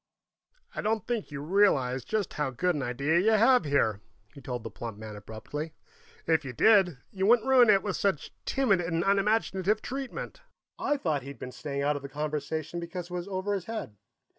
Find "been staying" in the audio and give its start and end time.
11.37-11.83